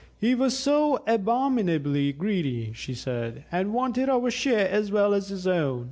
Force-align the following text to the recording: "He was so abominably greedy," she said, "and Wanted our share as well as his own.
"He 0.19 0.33
was 0.33 0.57
so 0.57 1.03
abominably 1.05 2.11
greedy," 2.11 2.71
she 2.73 2.95
said, 2.95 3.45
"and 3.51 3.71
Wanted 3.71 4.09
our 4.09 4.31
share 4.31 4.67
as 4.67 4.91
well 4.91 5.13
as 5.13 5.29
his 5.29 5.45
own. 5.45 5.79